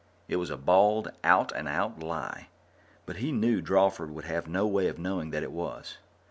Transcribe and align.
It 0.27 0.37
was 0.37 0.49
a 0.49 0.57
bald, 0.57 1.11
out 1.23 1.51
and 1.51 1.67
out 1.67 2.01
lie, 2.01 2.47
but 3.05 3.17
he 3.17 3.31
knew 3.31 3.61
Drawford 3.61 4.09
would 4.09 4.25
have 4.25 4.47
no 4.47 4.65
way 4.65 4.87
of 4.87 4.97
knowing 4.97 5.29
that 5.29 5.43
it 5.43 5.51
was. 5.51 5.99